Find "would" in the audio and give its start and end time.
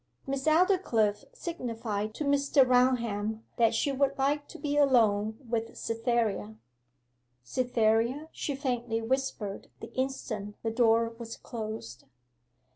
3.91-4.17